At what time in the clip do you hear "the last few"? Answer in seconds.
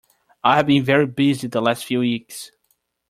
1.47-1.99